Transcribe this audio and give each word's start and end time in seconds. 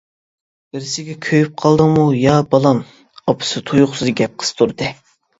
-بىرسىگە 0.75 1.15
كۆيۈپ 1.25 1.51
قالدىڭمۇ 1.63 2.05
يا 2.19 2.37
بالام؟ 2.53 2.79
ئاپىسى 3.33 3.61
تۇيۇقسىز 3.69 4.09
گەپ 4.23 4.33
قىستۇردى. 4.45 4.89